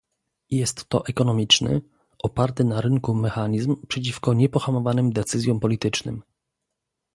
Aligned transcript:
Jest 0.49 0.89
to 0.89 1.05
ekonomiczny, 1.05 1.81
oparty 2.23 2.63
na 2.63 2.81
rynku 2.81 3.15
mechanizm 3.15 3.75
przeciwko 3.87 4.33
niepohamowanym 4.33 5.13
decyzjom 5.13 5.59
politycznym 5.59 6.21